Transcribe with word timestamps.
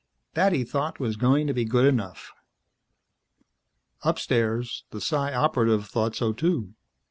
That, 0.33 0.51
he 0.51 0.63
thought, 0.63 0.99
was 0.99 1.15
going 1.15 1.45
to 1.45 1.53
be 1.53 1.63
good 1.63 1.85
enough. 1.85 2.31
Upstairs, 4.01 4.83
the 4.89 4.99
Psi 4.99 5.31
Operative 5.31 5.85
thought 5.87 6.15
so, 6.15 6.33
too. 6.33 6.73